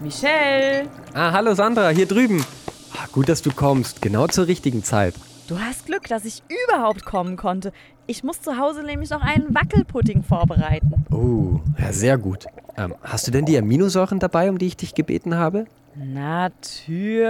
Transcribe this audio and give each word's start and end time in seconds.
Michelle! 0.00 0.88
Ah, 1.12 1.32
hallo 1.32 1.52
Sandra, 1.54 1.90
hier 1.90 2.06
drüben. 2.06 2.44
Ah, 2.94 3.06
gut, 3.12 3.28
dass 3.28 3.42
du 3.42 3.50
kommst, 3.50 4.00
genau 4.00 4.26
zur 4.28 4.46
richtigen 4.46 4.82
Zeit. 4.82 5.14
Du 5.46 5.58
hast 5.58 5.84
Glück, 5.86 6.08
dass 6.08 6.24
ich 6.24 6.42
überhaupt 6.66 7.04
kommen 7.04 7.36
konnte. 7.36 7.72
Ich 8.06 8.24
muss 8.24 8.40
zu 8.40 8.56
Hause 8.56 8.82
nämlich 8.82 9.10
noch 9.10 9.20
einen 9.20 9.54
Wackelpudding 9.54 10.22
vorbereiten. 10.22 11.04
Oh, 11.10 11.60
ja, 11.78 11.92
sehr 11.92 12.16
gut. 12.16 12.46
Ähm, 12.78 12.94
hast 13.02 13.26
du 13.26 13.30
denn 13.30 13.44
die 13.44 13.58
Aminosäuren 13.58 14.18
dabei, 14.20 14.48
um 14.48 14.56
die 14.58 14.68
ich 14.68 14.76
dich 14.76 14.94
gebeten 14.94 15.34
habe? 15.34 15.66
Natürlich. 15.96 17.22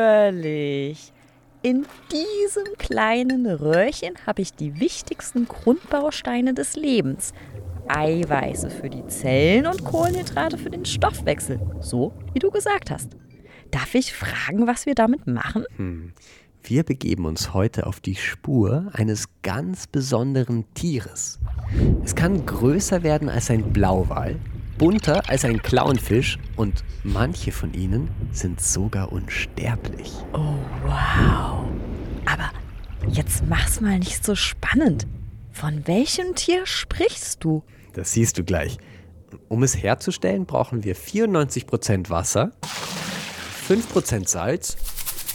In 1.62 1.86
diesem 2.12 2.78
kleinen 2.78 3.46
Röhrchen 3.46 4.14
habe 4.26 4.42
ich 4.42 4.54
die 4.54 4.78
wichtigsten 4.80 5.48
Grundbausteine 5.48 6.54
des 6.54 6.76
Lebens. 6.76 7.34
Eiweiße 7.96 8.70
für 8.70 8.88
die 8.88 9.06
Zellen 9.06 9.66
und 9.66 9.84
Kohlenhydrate 9.84 10.58
für 10.58 10.70
den 10.70 10.84
Stoffwechsel. 10.84 11.60
So 11.80 12.12
wie 12.32 12.38
du 12.38 12.50
gesagt 12.50 12.90
hast. 12.90 13.16
Darf 13.70 13.94
ich 13.94 14.12
fragen, 14.12 14.66
was 14.66 14.86
wir 14.86 14.94
damit 14.94 15.26
machen? 15.26 15.64
Hm. 15.76 16.12
Wir 16.62 16.82
begeben 16.82 17.24
uns 17.24 17.54
heute 17.54 17.86
auf 17.86 18.00
die 18.00 18.16
Spur 18.16 18.90
eines 18.92 19.28
ganz 19.42 19.86
besonderen 19.86 20.64
Tieres. 20.74 21.38
Es 22.04 22.14
kann 22.14 22.44
größer 22.44 23.02
werden 23.02 23.28
als 23.28 23.50
ein 23.50 23.72
Blauwal, 23.72 24.36
bunter 24.76 25.28
als 25.28 25.44
ein 25.44 25.62
Clownfisch 25.62 26.38
und 26.56 26.84
manche 27.02 27.50
von 27.50 27.72
ihnen 27.72 28.10
sind 28.32 28.60
sogar 28.60 29.10
unsterblich. 29.10 30.12
Oh, 30.32 30.56
wow. 30.84 31.64
Aber 32.26 32.50
jetzt 33.08 33.44
mach's 33.48 33.80
mal 33.80 33.98
nicht 33.98 34.24
so 34.24 34.34
spannend. 34.34 35.06
Von 35.52 35.86
welchem 35.86 36.34
Tier 36.34 36.66
sprichst 36.66 37.42
du? 37.42 37.62
Das 37.92 38.12
siehst 38.12 38.38
du 38.38 38.44
gleich. 38.44 38.78
Um 39.48 39.62
es 39.62 39.80
herzustellen, 39.80 40.46
brauchen 40.46 40.84
wir 40.84 40.96
94% 40.96 42.10
Wasser, 42.10 42.52
5% 43.68 44.28
Salz 44.28 44.76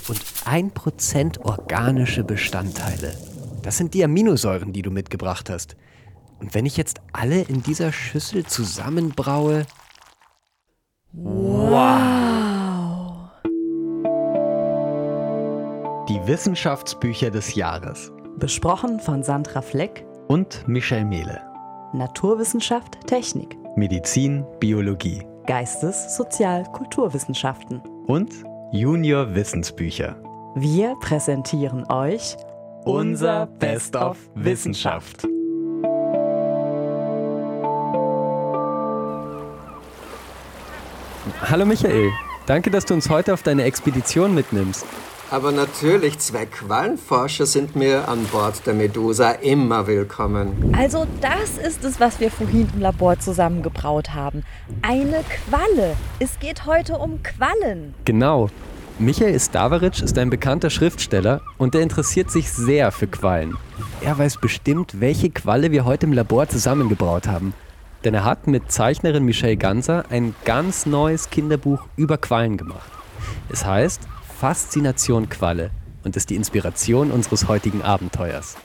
und 0.07 0.19
1% 0.45 1.39
organische 1.41 2.23
Bestandteile. 2.23 3.17
Das 3.63 3.77
sind 3.77 3.93
die 3.93 4.03
Aminosäuren, 4.03 4.73
die 4.73 4.81
du 4.81 4.91
mitgebracht 4.91 5.49
hast. 5.49 5.75
Und 6.39 6.53
wenn 6.53 6.65
ich 6.65 6.77
jetzt 6.77 6.99
alle 7.13 7.41
in 7.41 7.63
dieser 7.63 7.91
Schüssel 7.91 8.45
zusammenbraue. 8.45 9.65
Wow! 11.13 12.25
Die 16.09 16.27
Wissenschaftsbücher 16.27 17.31
des 17.31 17.55
Jahres. 17.55 18.11
Besprochen 18.37 18.99
von 18.99 19.23
Sandra 19.23 19.61
Fleck 19.61 20.05
und 20.27 20.67
Michelle 20.67 21.05
Mehle. 21.05 21.54
Naturwissenschaft, 21.97 23.07
Technik. 23.07 23.57
Medizin, 23.75 24.45
Biologie. 24.59 25.23
Geistes-, 25.47 26.15
Sozial-, 26.17 26.63
Kulturwissenschaften. 26.73 27.81
Und 28.07 28.33
Junior 28.71 29.33
Wissensbücher. 29.33 30.15
Wir 30.55 30.95
präsentieren 30.99 31.89
euch 31.89 32.35
unser 32.83 33.45
Best 33.45 33.95
of 33.95 34.17
Wissenschaft. 34.35 35.27
Hallo 41.41 41.65
Michael, 41.65 42.11
danke, 42.45 42.69
dass 42.71 42.85
du 42.85 42.93
uns 42.93 43.09
heute 43.09 43.33
auf 43.33 43.41
deine 43.43 43.63
Expedition 43.63 44.35
mitnimmst. 44.35 44.85
Aber 45.35 45.51
natürlich, 45.51 46.17
zwei 46.19 46.45
Quallenforscher 46.45 47.45
sind 47.45 47.75
mir 47.75 48.07
an 48.07 48.23
Bord 48.31 48.65
der 48.65 48.73
Medusa 48.73 49.31
immer 49.31 49.85
willkommen. 49.85 50.73
Also 50.73 51.05
das 51.19 51.57
ist 51.57 51.83
es, 51.83 51.99
was 51.99 52.21
wir 52.21 52.31
vorhin 52.31 52.69
im 52.73 52.79
Labor 52.79 53.19
zusammengebraut 53.19 54.13
haben. 54.13 54.45
Eine 54.81 55.25
Qualle. 55.27 55.97
Es 56.19 56.39
geht 56.39 56.65
heute 56.65 56.93
um 56.93 57.21
Quallen. 57.21 57.93
Genau. 58.05 58.47
Michael 58.97 59.37
Stavaric 59.37 60.01
ist 60.01 60.17
ein 60.17 60.29
bekannter 60.29 60.69
Schriftsteller 60.69 61.41
und 61.57 61.75
er 61.75 61.81
interessiert 61.81 62.31
sich 62.31 62.49
sehr 62.49 62.93
für 62.93 63.07
Quallen. 63.07 63.57
Er 63.99 64.17
weiß 64.17 64.37
bestimmt, 64.39 65.01
welche 65.01 65.31
Qualle 65.31 65.69
wir 65.71 65.83
heute 65.83 66.05
im 66.05 66.13
Labor 66.13 66.47
zusammengebraut 66.47 67.27
haben. 67.27 67.53
Denn 68.05 68.13
er 68.13 68.23
hat 68.23 68.47
mit 68.47 68.71
Zeichnerin 68.71 69.25
Michelle 69.25 69.57
Ganser 69.57 70.05
ein 70.09 70.33
ganz 70.45 70.85
neues 70.85 71.29
Kinderbuch 71.29 71.81
über 71.97 72.17
Quallen 72.17 72.55
gemacht. 72.55 72.89
Es 73.49 73.65
heißt 73.65 73.99
Faszination 74.45 75.27
Qualle 75.27 75.71
und 76.03 76.15
ist 76.15 76.29
die 76.29 76.35
Inspiration 76.35 77.09
unseres 77.09 77.47
heutigen 77.47 77.81
Abenteuers. 77.81 78.57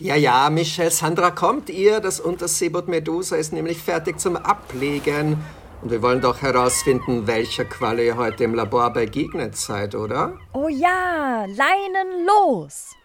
Ja, 0.00 0.16
ja, 0.16 0.50
Michelle, 0.50 0.90
Sandra, 0.90 1.30
kommt 1.30 1.70
ihr? 1.70 2.00
Das 2.00 2.18
Unterseeboot 2.18 2.88
Medusa 2.88 3.36
ist 3.36 3.52
nämlich 3.52 3.78
fertig 3.78 4.18
zum 4.18 4.34
Ablegen. 4.34 5.36
Und 5.82 5.92
wir 5.92 6.02
wollen 6.02 6.20
doch 6.20 6.42
herausfinden, 6.42 7.28
welcher 7.28 7.64
Qualle 7.64 8.04
ihr 8.04 8.16
heute 8.16 8.42
im 8.42 8.56
Labor 8.56 8.92
begegnet 8.92 9.56
seid, 9.56 9.94
oder? 9.94 10.32
Oh 10.52 10.66
ja, 10.66 11.44
Leinen 11.46 12.26
los! 12.26 12.96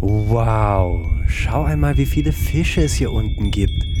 Wow, 0.00 1.04
schau 1.28 1.64
einmal, 1.64 1.98
wie 1.98 2.06
viele 2.06 2.32
Fische 2.32 2.84
es 2.84 2.94
hier 2.94 3.12
unten 3.12 3.50
gibt. 3.50 3.91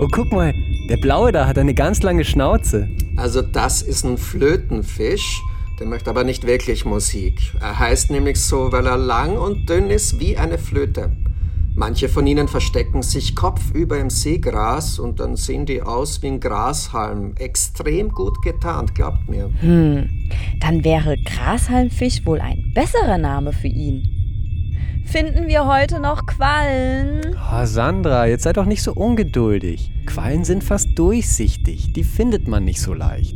Oh, 0.00 0.06
guck 0.06 0.30
mal, 0.30 0.54
der 0.88 0.96
blaue 0.96 1.32
da 1.32 1.48
hat 1.48 1.58
eine 1.58 1.74
ganz 1.74 2.04
lange 2.04 2.24
Schnauze. 2.24 2.88
Also 3.16 3.42
das 3.42 3.82
ist 3.82 4.04
ein 4.04 4.16
Flötenfisch. 4.16 5.42
Der 5.80 5.88
möchte 5.88 6.10
aber 6.10 6.22
nicht 6.22 6.46
wirklich 6.46 6.84
Musik. 6.84 7.40
Er 7.60 7.80
heißt 7.80 8.12
nämlich 8.12 8.40
so, 8.40 8.70
weil 8.70 8.86
er 8.86 8.96
lang 8.96 9.36
und 9.36 9.68
dünn 9.68 9.90
ist 9.90 10.20
wie 10.20 10.36
eine 10.36 10.58
Flöte. 10.58 11.10
Manche 11.74 12.08
von 12.08 12.28
ihnen 12.28 12.46
verstecken 12.46 13.02
sich 13.02 13.34
kopfüber 13.34 13.98
im 13.98 14.10
Seegras 14.10 15.00
und 15.00 15.18
dann 15.18 15.34
sehen 15.34 15.66
die 15.66 15.82
aus 15.82 16.22
wie 16.22 16.28
ein 16.28 16.38
Grashalm. 16.40 17.34
Extrem 17.36 18.10
gut 18.10 18.40
getarnt, 18.42 18.94
glaubt 18.94 19.28
mir. 19.28 19.50
Hm, 19.60 20.08
dann 20.60 20.84
wäre 20.84 21.16
Grashalmfisch 21.24 22.24
wohl 22.24 22.40
ein 22.40 22.70
besserer 22.72 23.18
Name 23.18 23.52
für 23.52 23.68
ihn. 23.68 24.17
Finden 25.10 25.48
wir 25.48 25.66
heute 25.66 26.00
noch 26.00 26.26
Quallen? 26.26 27.34
Oh, 27.34 27.64
Sandra, 27.64 28.26
jetzt 28.26 28.42
sei 28.42 28.52
doch 28.52 28.66
nicht 28.66 28.82
so 28.82 28.92
ungeduldig. 28.92 29.90
Quallen 30.04 30.44
sind 30.44 30.62
fast 30.62 30.98
durchsichtig. 30.98 31.94
Die 31.94 32.04
findet 32.04 32.46
man 32.46 32.64
nicht 32.64 32.82
so 32.82 32.92
leicht. 32.92 33.34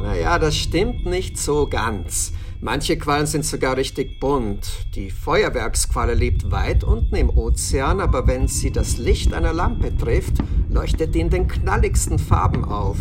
Naja, 0.00 0.40
das 0.40 0.56
stimmt 0.56 1.06
nicht 1.06 1.38
so 1.38 1.68
ganz. 1.68 2.32
Manche 2.60 2.98
Quallen 2.98 3.26
sind 3.26 3.44
sogar 3.44 3.76
richtig 3.76 4.18
bunt. 4.18 4.68
Die 4.96 5.12
Feuerwerksqualle 5.12 6.14
lebt 6.14 6.50
weit 6.50 6.82
unten 6.82 7.14
im 7.14 7.30
Ozean, 7.30 8.00
aber 8.00 8.26
wenn 8.26 8.48
sie 8.48 8.72
das 8.72 8.96
Licht 8.96 9.32
einer 9.32 9.52
Lampe 9.52 9.96
trifft, 9.96 10.34
leuchtet 10.70 11.14
die 11.14 11.20
in 11.20 11.30
den 11.30 11.46
knalligsten 11.46 12.18
Farben 12.18 12.64
auf. 12.64 12.98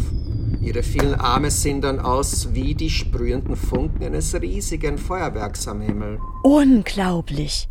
Ihre 0.61 0.83
vielen 0.83 1.15
Arme 1.15 1.49
sehen 1.49 1.81
dann 1.81 1.99
aus 1.99 2.53
wie 2.53 2.75
die 2.75 2.91
sprühenden 2.91 3.55
Funken 3.55 4.03
eines 4.03 4.39
riesigen 4.39 4.99
Feuerwerks 4.99 5.67
am 5.67 5.81
Himmel. 5.81 6.19
Unglaublich! 6.43 7.70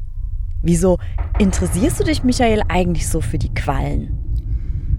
Wieso 0.62 0.98
interessierst 1.38 2.00
du 2.00 2.04
dich, 2.04 2.22
Michael, 2.22 2.62
eigentlich 2.68 3.08
so 3.08 3.22
für 3.22 3.38
die 3.38 3.54
Quallen? 3.54 4.16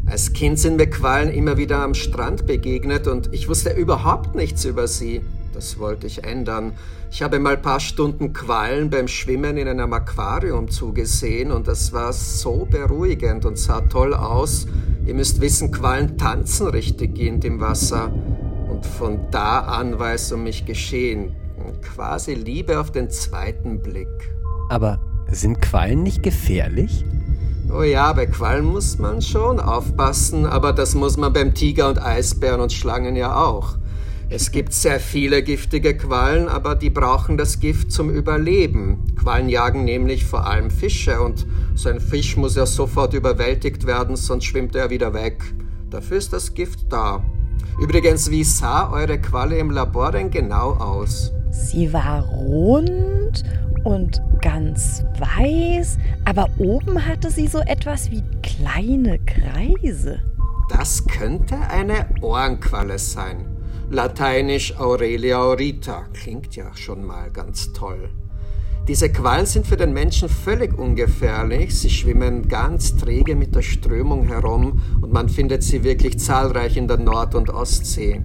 Als 0.07 0.33
Kind 0.33 0.57
sind 0.57 0.77
mir 0.77 0.89
Quallen 0.89 1.29
immer 1.29 1.55
wieder 1.57 1.83
am 1.83 1.93
Strand 1.93 2.47
begegnet 2.47 3.07
und 3.07 3.31
ich 3.31 3.47
wusste 3.47 3.69
überhaupt 3.69 4.35
nichts 4.35 4.65
über 4.65 4.87
sie. 4.87 5.21
Das 5.53 5.77
wollte 5.77 6.07
ich 6.07 6.23
ändern. 6.23 6.73
Ich 7.11 7.21
habe 7.21 7.37
mal 7.37 7.57
ein 7.57 7.61
paar 7.61 7.79
Stunden 7.79 8.33
Quallen 8.33 8.89
beim 8.89 9.07
Schwimmen 9.07 9.57
in 9.57 9.67
einem 9.67 9.93
Aquarium 9.93 10.69
zugesehen 10.69 11.51
und 11.51 11.67
das 11.67 11.93
war 11.93 12.11
so 12.11 12.65
beruhigend 12.65 13.45
und 13.45 13.59
sah 13.59 13.81
toll 13.81 14.15
aus. 14.15 14.65
Ihr 15.05 15.13
müsst 15.13 15.41
wissen, 15.41 15.71
Quallen 15.71 16.17
tanzen 16.17 16.67
richtig 16.67 17.13
gehend 17.13 17.45
im 17.45 17.59
Wasser. 17.59 18.11
Und 18.67 18.83
von 18.83 19.19
da 19.29 19.59
an 19.59 19.99
war 19.99 20.13
es 20.13 20.31
um 20.31 20.43
mich 20.43 20.65
geschehen. 20.65 21.35
Quasi 21.81 22.33
Liebe 22.33 22.79
auf 22.79 22.91
den 22.91 23.09
zweiten 23.11 23.81
Blick. 23.81 24.07
Aber 24.69 24.99
sind 25.31 25.61
Quallen 25.61 26.03
nicht 26.03 26.23
gefährlich? 26.23 27.05
Oh 27.73 27.83
ja, 27.83 28.11
bei 28.13 28.25
Quallen 28.25 28.65
muss 28.65 28.99
man 28.99 29.21
schon 29.21 29.59
aufpassen, 29.59 30.45
aber 30.45 30.73
das 30.73 30.93
muss 30.93 31.15
man 31.15 31.31
beim 31.31 31.53
Tiger 31.53 31.87
und 31.87 32.01
Eisbären 32.01 32.59
und 32.59 32.73
Schlangen 32.73 33.15
ja 33.15 33.35
auch. 33.35 33.77
Es 34.29 34.51
gibt 34.51 34.73
sehr 34.73 34.99
viele 34.99 35.43
giftige 35.43 35.95
Quallen, 35.95 36.47
aber 36.47 36.75
die 36.75 36.89
brauchen 36.89 37.37
das 37.37 37.59
Gift 37.59 37.91
zum 37.91 38.09
Überleben. 38.09 39.13
Quallen 39.17 39.49
jagen 39.49 39.83
nämlich 39.83 40.25
vor 40.25 40.47
allem 40.47 40.69
Fische 40.69 41.21
und 41.21 41.45
so 41.75 41.89
ein 41.89 41.99
Fisch 41.99 42.37
muss 42.37 42.55
ja 42.55 42.65
sofort 42.65 43.13
überwältigt 43.13 43.85
werden, 43.85 44.15
sonst 44.15 44.45
schwimmt 44.45 44.75
er 44.75 44.89
wieder 44.89 45.13
weg. 45.13 45.41
Dafür 45.89 46.17
ist 46.17 46.31
das 46.31 46.53
Gift 46.53 46.91
da. 46.91 47.23
Übrigens, 47.81 48.31
wie 48.31 48.43
sah 48.43 48.89
eure 48.91 49.19
Qualle 49.19 49.57
im 49.57 49.71
Labor 49.71 50.11
denn 50.11 50.29
genau 50.29 50.71
aus? 50.75 51.31
Sie 51.51 51.91
war 51.91 52.23
rund 52.23 53.43
und 53.83 54.21
ganz 54.41 55.03
weiß, 55.19 55.97
aber 56.25 56.47
oben 56.57 57.05
hatte 57.05 57.29
sie 57.29 57.47
so 57.47 57.59
etwas 57.59 58.11
wie 58.11 58.23
kleine 58.41 59.19
Kreise. 59.19 60.19
Das 60.69 61.05
könnte 61.05 61.57
eine 61.69 62.05
Ohrenqualle 62.21 62.97
sein. 62.97 63.45
Lateinisch 63.89 64.79
Aurelia 64.79 65.39
aurita 65.39 66.05
klingt 66.13 66.55
ja 66.55 66.73
schon 66.75 67.03
mal 67.03 67.29
ganz 67.29 67.73
toll. 67.73 68.09
Diese 68.87 69.11
Quallen 69.11 69.45
sind 69.45 69.67
für 69.67 69.77
den 69.77 69.93
Menschen 69.93 70.27
völlig 70.27 70.77
ungefährlich. 70.77 71.77
Sie 71.77 71.89
schwimmen 71.89 72.47
ganz 72.47 72.95
träge 72.95 73.35
mit 73.35 73.53
der 73.53 73.61
Strömung 73.61 74.23
herum 74.27 74.81
und 75.01 75.13
man 75.13 75.29
findet 75.29 75.61
sie 75.61 75.83
wirklich 75.83 76.17
zahlreich 76.19 76.77
in 76.77 76.87
der 76.87 76.97
Nord- 76.97 77.35
und 77.35 77.51
Ostsee. 77.51 78.21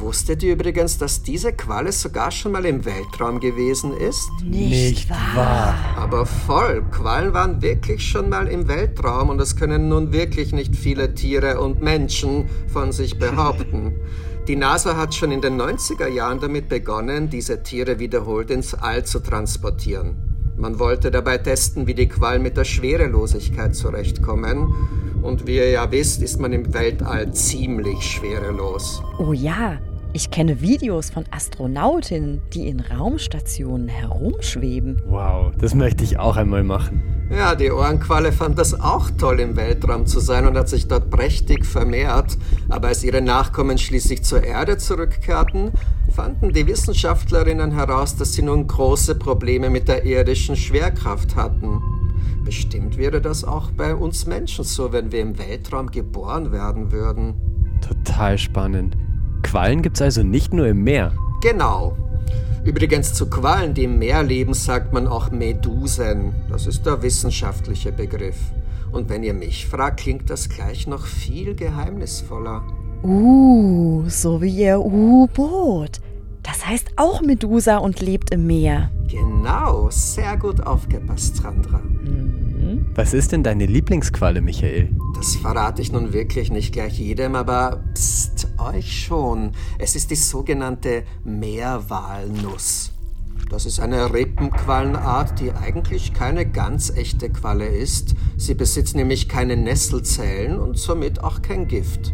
Wusstet 0.00 0.42
ihr 0.42 0.54
übrigens, 0.54 0.96
dass 0.96 1.22
diese 1.22 1.52
Qualle 1.52 1.92
sogar 1.92 2.30
schon 2.30 2.52
mal 2.52 2.64
im 2.64 2.86
Weltraum 2.86 3.38
gewesen 3.38 3.94
ist? 3.94 4.30
Nicht, 4.42 5.10
wahr? 5.10 5.74
Aber 5.94 6.24
voll, 6.24 6.82
Quallen 6.90 7.34
waren 7.34 7.60
wirklich 7.60 8.08
schon 8.08 8.30
mal 8.30 8.48
im 8.48 8.66
Weltraum 8.66 9.28
und 9.28 9.36
das 9.36 9.56
können 9.56 9.90
nun 9.90 10.10
wirklich 10.10 10.52
nicht 10.52 10.74
viele 10.74 11.14
Tiere 11.14 11.60
und 11.60 11.82
Menschen 11.82 12.48
von 12.66 12.92
sich 12.92 13.18
behaupten. 13.18 13.92
Die 14.48 14.56
NASA 14.56 14.96
hat 14.96 15.14
schon 15.14 15.32
in 15.32 15.42
den 15.42 15.60
90er 15.60 16.08
Jahren 16.08 16.40
damit 16.40 16.70
begonnen, 16.70 17.28
diese 17.28 17.62
Tiere 17.62 17.98
wiederholt 17.98 18.50
ins 18.50 18.74
All 18.74 19.04
zu 19.04 19.20
transportieren. 19.20 20.16
Man 20.56 20.78
wollte 20.78 21.10
dabei 21.10 21.38
testen, 21.38 21.86
wie 21.86 21.94
die 21.94 22.08
Quallen 22.08 22.42
mit 22.42 22.56
der 22.56 22.64
Schwerelosigkeit 22.64 23.76
zurechtkommen. 23.76 24.74
Und 25.22 25.46
wie 25.46 25.56
ihr 25.56 25.70
ja 25.70 25.90
wisst, 25.92 26.22
ist 26.22 26.40
man 26.40 26.52
im 26.52 26.72
Weltall 26.74 27.32
ziemlich 27.32 28.02
schwerelos. 28.02 29.02
Oh 29.18 29.32
ja, 29.32 29.78
ich 30.12 30.30
kenne 30.30 30.60
Videos 30.60 31.10
von 31.10 31.24
Astronautinnen, 31.30 32.42
die 32.52 32.68
in 32.68 32.80
Raumstationen 32.80 33.88
herumschweben. 33.88 35.00
Wow, 35.06 35.52
das 35.58 35.74
möchte 35.74 36.02
ich 36.04 36.18
auch 36.18 36.36
einmal 36.36 36.64
machen. 36.64 37.02
Ja, 37.30 37.54
die 37.54 37.70
Ohrenqualle 37.70 38.32
fand 38.32 38.58
das 38.58 38.80
auch 38.80 39.08
toll, 39.10 39.38
im 39.38 39.54
Weltraum 39.54 40.06
zu 40.06 40.18
sein 40.18 40.48
und 40.48 40.56
hat 40.56 40.68
sich 40.68 40.88
dort 40.88 41.10
prächtig 41.10 41.64
vermehrt. 41.64 42.36
Aber 42.68 42.88
als 42.88 43.04
ihre 43.04 43.22
Nachkommen 43.22 43.78
schließlich 43.78 44.24
zur 44.24 44.42
Erde 44.42 44.78
zurückkehrten, 44.78 45.70
fanden 46.12 46.52
die 46.52 46.66
Wissenschaftlerinnen 46.66 47.70
heraus, 47.70 48.16
dass 48.16 48.32
sie 48.32 48.42
nun 48.42 48.66
große 48.66 49.14
Probleme 49.14 49.70
mit 49.70 49.86
der 49.86 50.04
irdischen 50.04 50.56
Schwerkraft 50.56 51.36
hatten. 51.36 51.80
Bestimmt 52.44 52.98
wäre 52.98 53.20
das 53.20 53.44
auch 53.44 53.70
bei 53.70 53.94
uns 53.94 54.26
Menschen 54.26 54.64
so, 54.64 54.92
wenn 54.92 55.12
wir 55.12 55.20
im 55.20 55.38
Weltraum 55.38 55.88
geboren 55.88 56.50
werden 56.50 56.90
würden. 56.90 57.34
Total 57.80 58.36
spannend. 58.38 58.96
Quallen 59.42 59.82
gibt's 59.82 60.02
also 60.02 60.22
nicht 60.22 60.52
nur 60.52 60.68
im 60.68 60.84
Meer. 60.84 61.12
Genau. 61.42 61.96
Übrigens 62.64 63.14
zu 63.14 63.30
Quallen, 63.30 63.74
die 63.74 63.84
im 63.84 63.98
Meer 63.98 64.22
leben, 64.22 64.52
sagt 64.54 64.92
man 64.92 65.06
auch 65.06 65.30
Medusen. 65.30 66.34
Das 66.50 66.66
ist 66.66 66.84
der 66.84 67.02
wissenschaftliche 67.02 67.90
Begriff. 67.90 68.36
Und 68.92 69.08
wenn 69.08 69.22
ihr 69.22 69.34
mich 69.34 69.66
fragt, 69.66 70.00
klingt 70.00 70.28
das 70.28 70.48
gleich 70.48 70.86
noch 70.86 71.06
viel 71.06 71.54
geheimnisvoller. 71.54 72.62
Uh, 73.02 74.04
so 74.08 74.42
wie 74.42 74.50
ihr 74.50 74.80
U-Boot. 74.80 76.00
Das 76.42 76.66
heißt 76.66 76.92
auch 76.96 77.22
Medusa 77.22 77.78
und 77.78 78.00
lebt 78.00 78.30
im 78.30 78.46
Meer. 78.46 78.90
Genau, 79.08 79.88
sehr 79.90 80.36
gut 80.36 80.60
aufgepasst, 80.66 81.36
Sandra. 81.36 81.80
Was 82.94 83.14
ist 83.14 83.30
denn 83.30 83.44
deine 83.44 83.66
Lieblingsqualle, 83.66 84.40
Michael? 84.40 84.90
Das 85.14 85.36
verrate 85.36 85.80
ich 85.80 85.92
nun 85.92 86.12
wirklich 86.12 86.50
nicht 86.50 86.72
gleich 86.72 86.98
jedem, 86.98 87.36
aber 87.36 87.84
pst, 87.94 88.48
euch 88.58 89.04
schon. 89.04 89.52
Es 89.78 89.94
ist 89.94 90.10
die 90.10 90.16
sogenannte 90.16 91.04
Meerwalnuss. 91.22 92.90
Das 93.48 93.64
ist 93.64 93.78
eine 93.78 94.12
Rippenquallenart, 94.12 95.38
die 95.38 95.52
eigentlich 95.52 96.14
keine 96.14 96.50
ganz 96.50 96.90
echte 96.90 97.30
Qualle 97.30 97.68
ist. 97.68 98.16
Sie 98.36 98.54
besitzt 98.54 98.96
nämlich 98.96 99.28
keine 99.28 99.56
Nesselzellen 99.56 100.58
und 100.58 100.76
somit 100.76 101.22
auch 101.22 101.42
kein 101.42 101.68
Gift. 101.68 102.12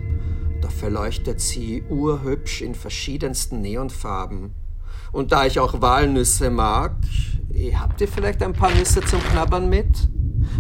Dafür 0.61 0.91
leuchtet 0.91 1.41
sie 1.41 1.85
urhübsch 1.89 2.61
in 2.61 2.75
verschiedensten 2.75 3.63
Neonfarben. 3.63 4.55
Und 5.11 5.33
da 5.33 5.47
ich 5.47 5.59
auch 5.59 5.81
Walnüsse 5.81 6.51
mag, 6.51 6.97
habt 7.75 8.01
ihr 8.03 8.09
vielleicht 8.09 8.43
ein 8.43 8.53
paar 8.53 8.75
Nüsse 8.75 9.01
zum 9.01 9.21
Knabbern 9.23 9.71
mit? 9.71 10.09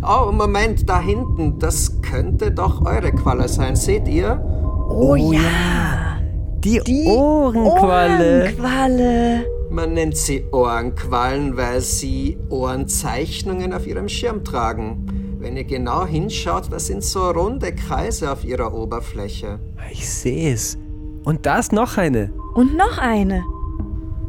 Oh, 0.02 0.30
Moment, 0.32 0.88
da 0.88 1.00
hinten, 1.00 1.58
das 1.58 2.00
könnte 2.02 2.50
doch 2.50 2.84
eure 2.84 3.12
Qualle 3.12 3.48
sein, 3.48 3.76
seht 3.76 4.08
ihr? 4.08 4.40
Oh, 4.88 5.16
ja. 5.16 6.18
Die, 6.58 6.80
Die 6.86 7.06
Ohrenqualle. 7.06 8.44
Ohrenqualle. 8.44 9.46
Man 9.70 9.94
nennt 9.94 10.16
sie 10.16 10.44
Ohrenquallen, 10.52 11.56
weil 11.56 11.80
sie 11.80 12.38
Ohrenzeichnungen 12.48 13.72
auf 13.72 13.86
ihrem 13.86 14.08
Schirm 14.08 14.44
tragen. 14.44 15.36
Wenn 15.38 15.56
ihr 15.56 15.64
genau 15.64 16.06
hinschaut, 16.06 16.72
das 16.72 16.86
sind 16.86 17.04
so 17.04 17.30
runde 17.30 17.74
Kreise 17.74 18.32
auf 18.32 18.44
ihrer 18.44 18.72
Oberfläche. 18.72 19.60
Ich 19.92 20.08
sehe 20.08 20.52
es. 20.54 20.78
Und 21.24 21.46
da 21.46 21.58
ist 21.58 21.72
noch 21.72 21.98
eine. 21.98 22.32
Und 22.54 22.76
noch 22.76 22.98
eine. 22.98 23.44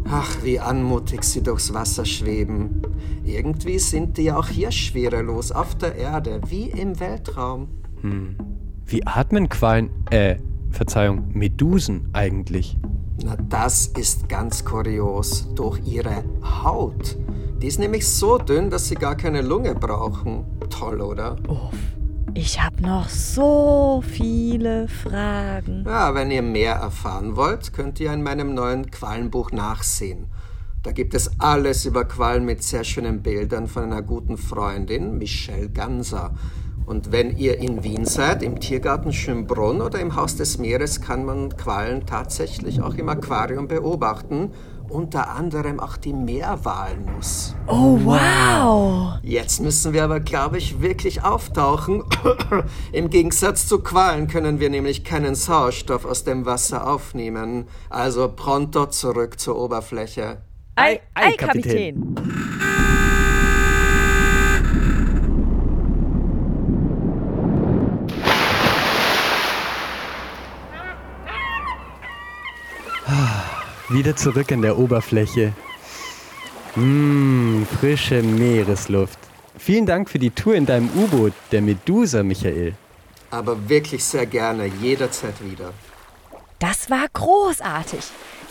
Ach, 0.09 0.37
wie 0.43 0.59
anmutig 0.59 1.23
sie 1.23 1.41
durchs 1.43 1.73
Wasser 1.73 2.05
schweben. 2.05 2.81
Irgendwie 3.25 3.79
sind 3.79 4.17
die 4.17 4.31
auch 4.31 4.47
hier 4.47 4.71
schwerelos 4.71 5.51
auf 5.51 5.75
der 5.75 5.95
Erde, 5.95 6.41
wie 6.47 6.69
im 6.69 6.99
Weltraum. 6.99 7.67
Wie 8.85 9.05
atmen 9.05 9.49
Quallen, 9.49 9.89
äh, 10.11 10.37
Verzeihung, 10.71 11.29
Medusen 11.33 12.09
eigentlich? 12.13 12.77
Na, 13.23 13.35
das 13.49 13.87
ist 13.87 14.29
ganz 14.29 14.63
kurios. 14.63 15.53
Durch 15.55 15.79
ihre 15.85 16.23
Haut. 16.63 17.17
Die 17.61 17.67
ist 17.67 17.79
nämlich 17.79 18.07
so 18.07 18.37
dünn, 18.37 18.69
dass 18.69 18.87
sie 18.87 18.95
gar 18.95 19.15
keine 19.15 19.41
Lunge 19.41 19.73
brauchen. 19.73 20.45
Toll, 20.69 21.01
oder? 21.01 21.35
Ich 22.39 22.61
habe 22.61 22.83
noch 22.83 23.09
so 23.09 24.03
viele 24.07 24.87
Fragen. 24.87 25.83
Ja, 25.87 26.13
wenn 26.13 26.29
ihr 26.29 26.43
mehr 26.43 26.75
erfahren 26.75 27.35
wollt, 27.35 27.73
könnt 27.73 27.99
ihr 27.99 28.13
in 28.13 28.21
meinem 28.21 28.53
neuen 28.53 28.91
Quallenbuch 28.91 29.51
nachsehen. 29.51 30.27
Da 30.83 30.91
gibt 30.91 31.15
es 31.15 31.31
alles 31.39 31.85
über 31.85 32.05
Quallen 32.05 32.45
mit 32.45 32.61
sehr 32.61 32.83
schönen 32.83 33.23
Bildern 33.23 33.65
von 33.65 33.85
einer 33.85 34.03
guten 34.03 34.37
Freundin, 34.37 35.17
Michelle 35.17 35.69
Ganser. 35.69 36.35
Und 36.85 37.11
wenn 37.11 37.35
ihr 37.35 37.57
in 37.57 37.83
Wien 37.83 38.05
seid, 38.05 38.43
im 38.43 38.59
Tiergarten 38.59 39.13
Schönbrunn 39.13 39.81
oder 39.81 39.99
im 39.99 40.15
Haus 40.15 40.35
des 40.35 40.59
Meeres, 40.59 41.01
kann 41.01 41.25
man 41.25 41.57
Quallen 41.57 42.05
tatsächlich 42.05 42.83
auch 42.83 42.93
im 42.93 43.09
Aquarium 43.09 43.67
beobachten. 43.67 44.51
Unter 44.89 45.29
anderem 45.29 45.79
auch 45.79 45.97
die 45.97 46.13
Meerwalnuss. 46.13 47.55
Oh, 47.67 47.99
wow. 48.03 49.19
Jetzt 49.21 49.59
müssen 49.59 49.91
wir 49.91 50.05
aber, 50.05 50.21
glaube 50.21 50.57
ich, 50.57 50.81
wirklich 50.81 51.23
auftauchen. 51.23 52.03
Im 52.93 53.09
Gegensatz 53.09 53.67
zu 53.67 53.79
Quallen 53.79 54.27
können 54.27 54.59
wir 54.59 54.69
nämlich 54.69 55.03
keinen 55.03 55.35
Sauerstoff 55.35 56.05
aus 56.05 56.23
dem 56.23 56.45
Wasser 56.45 56.89
aufnehmen. 56.89 57.67
Also 57.89 58.31
pronto 58.33 58.85
zurück 58.85 59.39
zur 59.39 59.59
Oberfläche. 59.61 60.37
Ei, 60.75 61.01
Ei, 61.15 61.29
ei, 61.29 61.31
Kapitän. 61.33 62.15
Wieder 73.89 74.17
zurück 74.17 74.51
an 74.51 74.61
der 74.61 74.77
Oberfläche. 74.77 75.53
Mmm, 76.75 77.65
frische 77.79 78.21
Meeresluft. 78.21 79.17
Vielen 79.57 79.85
Dank 79.85 80.09
für 80.09 80.19
die 80.19 80.29
Tour 80.29 80.55
in 80.55 80.65
deinem 80.65 80.89
U-Boot, 80.89 81.31
der 81.53 81.61
Medusa, 81.61 82.21
Michael. 82.21 82.75
Aber 83.31 83.69
wirklich 83.69 84.03
sehr 84.03 84.25
gerne, 84.25 84.65
jederzeit 84.65 85.35
wieder. 85.41 85.73
Das 86.59 86.89
war 86.89 87.05
großartig. 87.13 88.01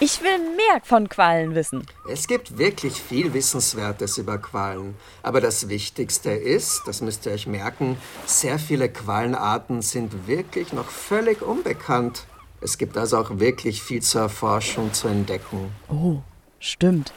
Ich 0.00 0.22
will 0.22 0.38
mehr 0.38 0.80
von 0.82 1.08
Quallen 1.10 1.54
wissen. 1.54 1.86
Es 2.10 2.26
gibt 2.26 2.56
wirklich 2.56 2.94
viel 2.94 3.34
Wissenswertes 3.34 4.16
über 4.16 4.38
Quallen. 4.38 4.94
Aber 5.22 5.42
das 5.42 5.68
Wichtigste 5.68 6.30
ist, 6.30 6.82
das 6.86 7.02
müsst 7.02 7.26
ihr 7.26 7.32
euch 7.32 7.46
merken, 7.46 7.98
sehr 8.24 8.58
viele 8.58 8.88
Quallenarten 8.88 9.82
sind 9.82 10.26
wirklich 10.26 10.72
noch 10.72 10.88
völlig 10.88 11.42
unbekannt. 11.42 12.26
Es 12.66 12.78
gibt 12.78 12.98
also 12.98 13.18
auch 13.18 13.38
wirklich 13.38 13.80
viel 13.80 14.02
zur 14.02 14.22
Erforschung 14.22 14.92
zu 14.92 15.06
entdecken. 15.06 15.70
Oh, 15.88 16.16
stimmt. 16.58 17.12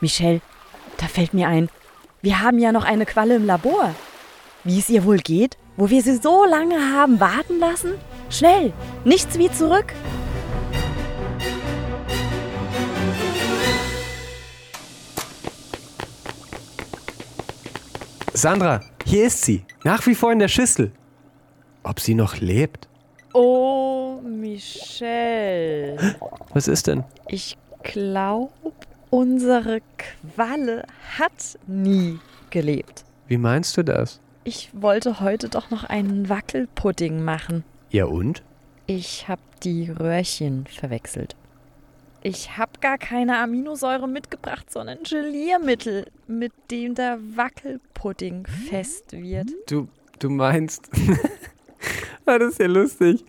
Michelle, 0.00 0.40
da 0.96 1.08
fällt 1.08 1.34
mir 1.34 1.46
ein, 1.46 1.68
wir 2.22 2.40
haben 2.40 2.58
ja 2.58 2.72
noch 2.72 2.84
eine 2.84 3.04
Qualle 3.04 3.36
im 3.36 3.44
Labor. 3.44 3.94
Wie 4.64 4.78
es 4.78 4.88
ihr 4.88 5.04
wohl 5.04 5.18
geht, 5.18 5.58
wo 5.76 5.90
wir 5.90 6.02
sie 6.02 6.16
so 6.16 6.46
lange 6.46 6.76
haben 6.96 7.20
warten 7.20 7.58
lassen? 7.58 7.96
Schnell, 8.30 8.72
nichts 9.04 9.36
wie 9.36 9.52
zurück. 9.52 9.92
Sandra, 18.32 18.80
hier 19.04 19.26
ist 19.26 19.44
sie. 19.44 19.66
Nach 19.84 20.06
wie 20.06 20.14
vor 20.14 20.32
in 20.32 20.38
der 20.38 20.48
Schüssel. 20.48 20.92
Ob 21.82 22.00
sie 22.00 22.14
noch 22.14 22.38
lebt? 22.38 22.88
Oh, 23.34 23.97
Michelle. 24.28 25.96
Was 26.52 26.68
ist 26.68 26.86
denn? 26.86 27.04
Ich 27.28 27.56
glaube, 27.82 28.52
unsere 29.10 29.80
Qualle 29.96 30.84
hat 31.18 31.58
nie 31.66 32.18
gelebt. 32.50 33.04
Wie 33.26 33.38
meinst 33.38 33.76
du 33.76 33.82
das? 33.82 34.20
Ich 34.44 34.70
wollte 34.72 35.20
heute 35.20 35.48
doch 35.48 35.70
noch 35.70 35.84
einen 35.84 36.28
Wackelpudding 36.28 37.22
machen. 37.22 37.64
Ja 37.90 38.06
und? 38.06 38.42
Ich 38.86 39.28
habe 39.28 39.42
die 39.62 39.90
Röhrchen 39.90 40.66
verwechselt. 40.66 41.36
Ich 42.22 42.56
habe 42.56 42.72
gar 42.80 42.98
keine 42.98 43.38
Aminosäure 43.38 44.08
mitgebracht, 44.08 44.70
sondern 44.70 44.98
Geliermittel, 45.04 46.06
mit 46.26 46.52
dem 46.70 46.94
der 46.94 47.18
Wackelpudding 47.36 48.46
fest 48.68 49.12
wird. 49.12 49.48
Du, 49.68 49.88
du 50.18 50.28
meinst. 50.28 50.90
ah, 52.26 52.38
das 52.38 52.52
ist 52.52 52.60
ja 52.60 52.66
lustig. 52.66 53.24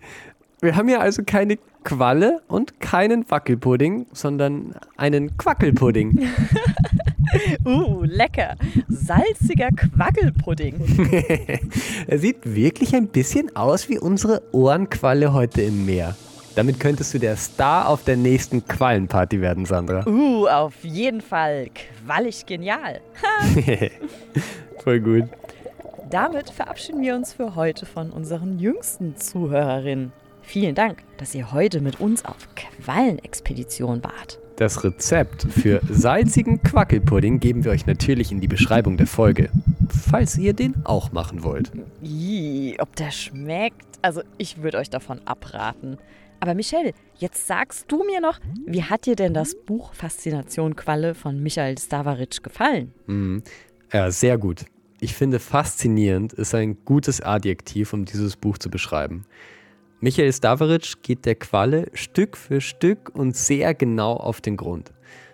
Wir 0.62 0.76
haben 0.76 0.88
hier 0.88 1.00
also 1.00 1.22
keine 1.24 1.58
Qualle 1.84 2.42
und 2.46 2.80
keinen 2.80 3.30
Wackelpudding, 3.30 4.06
sondern 4.12 4.74
einen 4.96 5.36
Quackelpudding. 5.36 6.28
Uh, 7.64 8.02
lecker. 8.02 8.56
Salziger 8.88 9.68
Quackelpudding. 9.70 10.74
er 12.08 12.18
sieht 12.18 12.38
wirklich 12.42 12.92
ein 12.96 13.06
bisschen 13.06 13.54
aus 13.54 13.88
wie 13.88 14.00
unsere 14.00 14.42
Ohrenqualle 14.50 15.32
heute 15.32 15.62
im 15.62 15.86
Meer. 15.86 16.16
Damit 16.56 16.80
könntest 16.80 17.14
du 17.14 17.18
der 17.20 17.36
Star 17.36 17.88
auf 17.88 18.02
der 18.02 18.16
nächsten 18.16 18.66
Quallenparty 18.66 19.40
werden, 19.40 19.64
Sandra. 19.64 20.04
Uh, 20.08 20.48
auf 20.48 20.74
jeden 20.82 21.20
Fall. 21.20 21.68
Quallig 22.04 22.46
genial. 22.46 23.00
Voll 24.82 24.98
gut. 24.98 25.24
Damit 26.10 26.50
verabschieden 26.50 27.00
wir 27.00 27.14
uns 27.14 27.32
für 27.32 27.54
heute 27.54 27.86
von 27.86 28.10
unseren 28.10 28.58
jüngsten 28.58 29.16
Zuhörerinnen. 29.16 30.10
Vielen 30.42 30.74
Dank, 30.74 31.02
dass 31.18 31.34
ihr 31.34 31.52
heute 31.52 31.80
mit 31.80 32.00
uns 32.00 32.24
auf 32.24 32.48
Quallenexpedition 32.56 34.02
wart. 34.02 34.38
Das 34.56 34.84
Rezept 34.84 35.46
für 35.50 35.80
salzigen 35.88 36.62
Quackelpudding 36.62 37.40
geben 37.40 37.64
wir 37.64 37.72
euch 37.72 37.86
natürlich 37.86 38.30
in 38.30 38.40
die 38.40 38.48
Beschreibung 38.48 38.96
der 38.96 39.06
Folge, 39.06 39.48
falls 39.88 40.36
ihr 40.36 40.52
den 40.52 40.74
auch 40.84 41.12
machen 41.12 41.42
wollt. 41.44 41.72
Ih, 42.02 42.76
ob 42.78 42.94
der 42.96 43.10
schmeckt? 43.10 43.86
Also 44.02 44.22
ich 44.38 44.62
würde 44.62 44.78
euch 44.78 44.90
davon 44.90 45.20
abraten. 45.24 45.96
Aber 46.40 46.54
Michelle, 46.54 46.92
jetzt 47.16 47.46
sagst 47.46 47.84
du 47.88 48.04
mir 48.04 48.20
noch, 48.20 48.38
wie 48.66 48.82
hat 48.82 49.06
dir 49.06 49.16
denn 49.16 49.34
das 49.34 49.54
Buch 49.54 49.94
Faszination 49.94 50.74
Qualle 50.74 51.14
von 51.14 51.42
Michael 51.42 51.78
Stavaric 51.78 52.42
gefallen? 52.42 52.92
Mhm. 53.06 53.42
Ja, 53.92 54.10
sehr 54.10 54.38
gut. 54.38 54.64
Ich 55.00 55.14
finde, 55.14 55.38
faszinierend 55.38 56.32
ist 56.34 56.54
ein 56.54 56.78
gutes 56.84 57.20
Adjektiv, 57.22 57.92
um 57.92 58.04
dieses 58.04 58.36
Buch 58.36 58.58
zu 58.58 58.70
beschreiben. 58.70 59.24
Michael 60.02 60.32
Stavaric 60.32 61.02
geht 61.02 61.26
der 61.26 61.34
Qualle 61.34 61.90
Stück 61.92 62.38
für 62.38 62.62
Stück 62.62 63.10
und 63.12 63.36
sehr 63.36 63.74
genau 63.74 64.14
auf 64.14 64.40
den 64.40 64.56
Grund. 64.56 64.92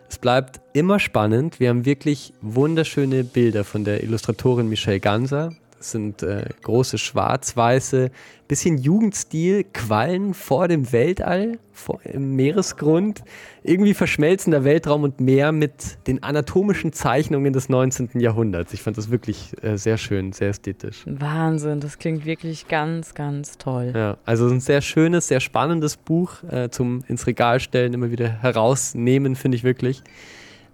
Es 0.08 0.18
bleibt 0.18 0.60
immer 0.72 0.98
spannend. 0.98 1.60
Wir 1.60 1.68
haben 1.68 1.84
wirklich 1.84 2.32
wunderschöne 2.40 3.22
Bilder 3.22 3.62
von 3.62 3.84
der 3.84 4.02
Illustratorin 4.02 4.68
Michelle 4.68 4.98
Ganser. 4.98 5.52
Das 5.86 5.92
sind 5.92 6.24
äh, 6.24 6.48
große 6.62 6.98
schwarz-weiße, 6.98 8.10
bisschen 8.48 8.76
Jugendstil, 8.76 9.62
Quallen 9.72 10.34
vor 10.34 10.66
dem 10.66 10.90
Weltall, 10.90 11.60
vor, 11.72 12.00
im 12.02 12.34
Meeresgrund. 12.34 13.22
Irgendwie 13.62 13.94
verschmelzender 13.94 14.64
Weltraum 14.64 15.04
und 15.04 15.20
Meer 15.20 15.52
mit 15.52 16.04
den 16.08 16.24
anatomischen 16.24 16.92
Zeichnungen 16.92 17.52
des 17.52 17.68
19. 17.68 18.18
Jahrhunderts. 18.18 18.72
Ich 18.72 18.82
fand 18.82 18.98
das 18.98 19.12
wirklich 19.12 19.52
äh, 19.62 19.76
sehr 19.76 19.96
schön, 19.96 20.32
sehr 20.32 20.48
ästhetisch. 20.48 21.04
Wahnsinn, 21.06 21.78
das 21.78 22.00
klingt 22.00 22.26
wirklich 22.26 22.66
ganz, 22.66 23.14
ganz 23.14 23.56
toll. 23.56 23.92
Ja, 23.94 24.16
also 24.24 24.48
ein 24.48 24.58
sehr 24.58 24.80
schönes, 24.80 25.28
sehr 25.28 25.38
spannendes 25.38 25.96
Buch 25.96 26.42
äh, 26.50 26.68
zum 26.68 27.04
ins 27.06 27.28
Regal 27.28 27.60
stellen, 27.60 27.94
immer 27.94 28.10
wieder 28.10 28.28
herausnehmen, 28.42 29.36
finde 29.36 29.56
ich 29.56 29.62
wirklich. 29.62 30.02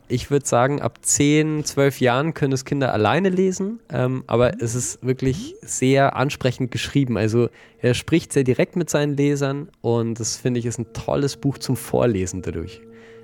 Ich 0.09 0.30
würde 0.30 0.47
sagen, 0.47 0.82
ab 0.82 0.99
10, 1.02 1.64
12 1.64 2.00
Jahren 2.00 2.35
können 2.35 2.52
es 2.52 2.64
Kinder 2.64 2.92
alleine 2.92 3.28
lesen, 3.30 3.80
ähm, 3.90 4.25
aber 4.26 4.61
es 4.61 4.75
ist 4.75 5.04
wirklich 5.04 5.54
sehr 5.62 6.16
ansprechend 6.16 6.71
geschrieben. 6.71 7.16
Also 7.16 7.49
er 7.80 7.94
spricht 7.94 8.32
sehr 8.32 8.44
direkt 8.44 8.76
mit 8.76 8.90
seinen 8.90 9.16
Lesern 9.16 9.68
und 9.80 10.21
das 10.21 10.37
finde 10.37 10.61
ich 10.61 10.66
ist 10.66 10.78
ein 10.78 10.92
tolles 10.92 11.37
Buch 11.37 11.59
zum 11.59 11.76
Vorlesen 11.76 12.42
dadurch. 12.42 12.80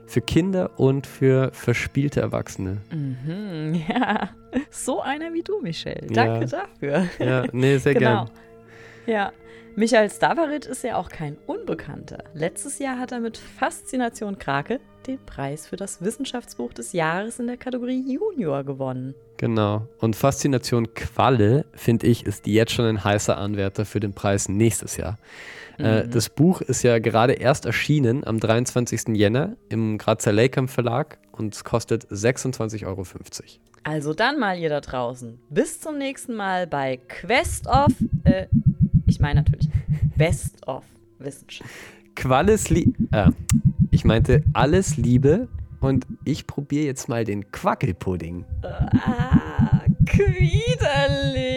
Für 0.07 0.23
Kinder 0.23 0.71
und 0.79 1.07
für 1.07 1.51
verspielte 1.53 2.21
Erwachsene. 2.23 2.79
Mhm, 2.91 3.83
ja, 3.89 4.31
so 4.71 5.03
einer 5.03 5.35
wie 5.35 5.43
du, 5.43 5.61
Michelle. 5.61 6.07
Danke 6.07 6.47
Ja. 6.47 6.63
dafür. 6.81 7.07
Ja, 7.19 7.45
nee, 7.53 7.77
sehr 7.77 7.93
genau. 7.95 8.25
gern. 8.25 8.31
Ja. 9.07 9.33
Michael 9.77 10.11
Stavaric 10.11 10.67
ist 10.67 10.83
ja 10.83 10.97
auch 10.97 11.09
kein 11.09 11.37
Unbekannter. 11.47 12.25
Letztes 12.35 12.79
Jahr 12.81 12.99
hat 12.99 13.13
er 13.13 13.21
mit 13.21 13.37
Faszination 13.37 14.37
Krake 14.39 14.81
den 15.09 15.25
Preis 15.25 15.67
für 15.67 15.77
das 15.77 16.03
Wissenschaftsbuch 16.03 16.73
des 16.73 16.93
Jahres 16.93 17.39
in 17.39 17.47
der 17.47 17.57
Kategorie 17.57 18.05
Junior 18.07 18.65
gewonnen. 18.65 19.15
Genau. 19.39 19.87
Und 19.99 20.17
Faszination 20.17 20.95
Qualle, 20.95 21.65
finde 21.75 22.07
ich, 22.07 22.27
ist 22.27 22.47
jetzt 22.47 22.73
schon 22.73 22.85
ein 22.85 23.05
heißer 23.05 23.37
Anwärter 23.37 23.85
für 23.85 24.01
den 24.01 24.13
Preis 24.13 24.49
nächstes 24.49 24.97
Jahr. 24.97 25.19
Äh, 25.79 26.09
das 26.09 26.29
Buch 26.29 26.61
ist 26.61 26.83
ja 26.83 26.99
gerade 26.99 27.35
erst 27.35 27.67
erschienen 27.67 28.25
am 28.27 28.41
23. 28.41 29.09
Jänner 29.17 29.57
im 29.69 29.97
Grazer 29.97 30.33
Lakeham 30.33 30.69
Verlag 30.69 31.19
und 31.33 31.65
kostet 31.65 32.07
26,50 32.07 32.87
Euro. 32.87 33.05
Also 33.85 34.13
dann 34.13 34.39
mal 34.39 34.59
ihr 34.59 34.69
da 34.69 34.81
draußen. 34.81 35.39
Bis 35.51 35.81
zum 35.81 35.99
nächsten 35.99 36.35
Mal 36.35 36.67
bei 36.67 36.99
Quest 37.09 37.67
of, 37.69 37.93
äh, 38.25 38.47
ich 39.07 39.21
meine 39.21 39.43
natürlich 39.43 39.69
Best 40.17 40.67
of 40.67 40.85
Wissenschaft. 41.19 41.71
Qualles 42.17 42.69
Lie 42.71 42.93
äh, 43.13 43.31
ich 43.99 44.05
meinte 44.05 44.45
alles 44.53 44.97
Liebe 44.97 45.49
und 45.81 46.07
ich 46.25 46.47
probiere 46.47 46.85
jetzt 46.87 47.09
mal 47.09 47.25
den 47.25 47.51
Quackelpudding. 47.51 48.45
Ah, 48.63 49.81
widerlich. 50.07 51.48